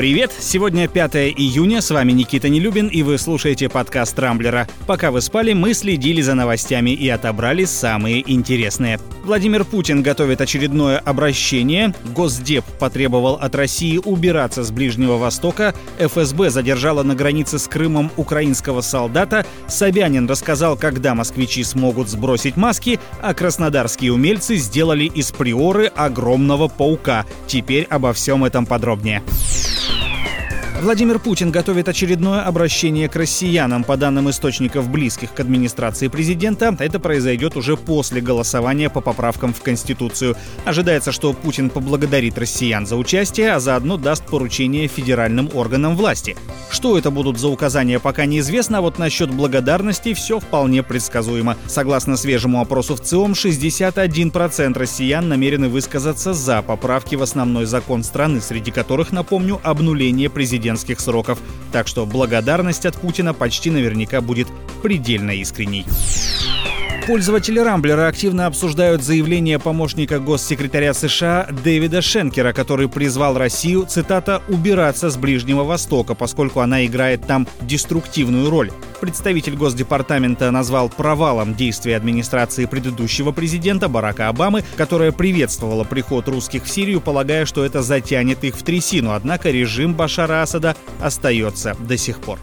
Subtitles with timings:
[0.00, 0.32] Привет!
[0.38, 4.66] Сегодня 5 июня, с вами Никита Нелюбин, и вы слушаете подкаст «Рамблера».
[4.86, 8.98] Пока вы спали, мы следили за новостями и отобрали самые интересные.
[9.24, 11.94] Владимир Путин готовит очередное обращение.
[12.14, 15.74] Госдеп потребовал от России убираться с Ближнего Востока.
[15.98, 19.44] ФСБ задержала на границе с Крымом украинского солдата.
[19.68, 27.26] Собянин рассказал, когда москвичи смогут сбросить маски, а краснодарские умельцы сделали из приоры огромного паука.
[27.46, 29.22] Теперь обо всем этом подробнее.
[30.80, 33.84] Владимир Путин готовит очередное обращение к россиянам.
[33.84, 39.60] По данным источников, близких к администрации президента, это произойдет уже после голосования по поправкам в
[39.60, 40.36] Конституцию.
[40.64, 46.34] Ожидается, что Путин поблагодарит россиян за участие, а заодно даст поручение федеральным органам власти.
[46.70, 51.58] Что это будут за указания, пока неизвестно, а вот насчет благодарности все вполне предсказуемо.
[51.66, 58.40] Согласно свежему опросу в ЦИОМ, 61% россиян намерены высказаться за поправки в основной закон страны,
[58.40, 61.38] среди которых, напомню, обнуление президента президентских сроков.
[61.72, 64.48] Так что благодарность от Путина почти наверняка будет
[64.82, 65.84] предельно искренней.
[67.10, 75.10] Пользователи Рамблера активно обсуждают заявление помощника госсекретаря США Дэвида Шенкера, который призвал Россию, цитата, «убираться
[75.10, 78.70] с Ближнего Востока, поскольку она играет там деструктивную роль».
[79.00, 86.70] Представитель Госдепартамента назвал провалом действия администрации предыдущего президента Барака Обамы, которая приветствовала приход русских в
[86.70, 89.14] Сирию, полагая, что это затянет их в трясину.
[89.14, 92.38] Однако режим Башара Асада остается до сих пор.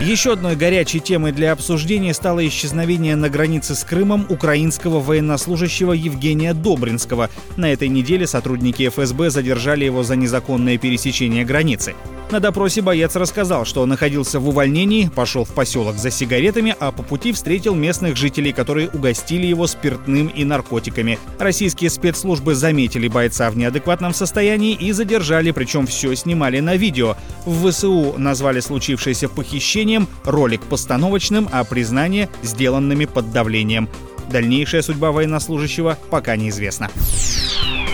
[0.00, 6.54] Еще одной горячей темой для обсуждения стало исчезновение на границе с Крымом украинского военнослужащего Евгения
[6.54, 7.28] Добринского.
[7.58, 11.94] На этой неделе сотрудники ФСБ задержали его за незаконное пересечение границы.
[12.30, 17.02] На допросе боец рассказал, что находился в увольнении, пошел в поселок за сигаретами, а по
[17.02, 21.18] пути встретил местных жителей, которые угостили его спиртным и наркотиками.
[21.40, 27.16] Российские спецслужбы заметили бойца в неадекватном состоянии и задержали, причем все снимали на видео.
[27.46, 33.88] В ВСУ назвали случившееся похищением, ролик постановочным, а признание сделанными под давлением.
[34.30, 36.90] Дальнейшая судьба военнослужащего пока неизвестна.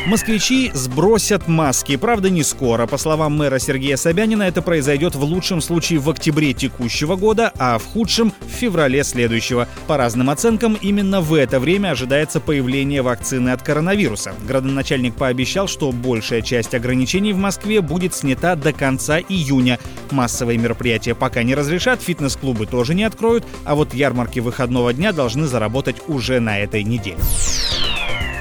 [0.07, 2.87] Москвичи сбросят маски, правда не скоро.
[2.87, 7.77] По словам мэра Сергея Собянина, это произойдет в лучшем случае в октябре текущего года, а
[7.79, 9.67] в худшем— в феврале следующего.
[9.89, 14.33] По разным оценкам, именно в это время ожидается появление вакцины от коронавируса.
[14.47, 19.81] Градоначальник пообещал, что большая часть ограничений в Москве будет снята до конца июня.
[20.13, 25.49] Массовые мероприятия пока не разрешат, фитнес-клубы тоже не откроют, а вот ярмарки выходного дня должны
[25.49, 27.19] заработать уже на этой неделе.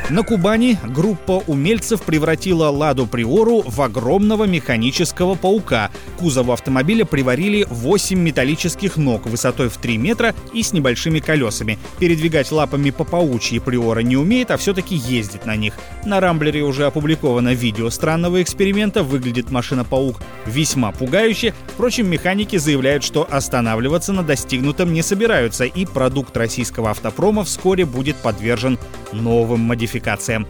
[0.07, 5.89] На Кубани группа умельцев превратила «Ладу Приору» в огромного механического паука.
[6.19, 11.79] Кузов автомобиля приварили 8 металлических ног высотой в 3 метра и с небольшими колесами.
[11.97, 15.73] Передвигать лапами по паучьи Приора не умеет, а все-таки ездит на них.
[16.05, 19.01] На Рамблере уже опубликовано видео странного эксперимента.
[19.01, 21.55] Выглядит машина-паук весьма пугающе.
[21.73, 28.17] Впрочем, механики заявляют, что останавливаться на достигнутом не собираются, и продукт российского автопрома вскоре будет
[28.17, 28.77] подвержен
[29.11, 29.61] новым
[29.95, 30.47] модификациям.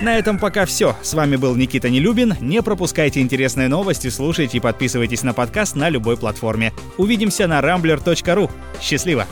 [0.00, 0.96] На этом пока все.
[1.02, 2.34] С вами был Никита Нелюбин.
[2.40, 6.72] Не пропускайте интересные новости, слушайте и подписывайтесь на подкаст на любой платформе.
[6.96, 8.50] Увидимся на rambler.ru.
[8.80, 9.26] Счастливо!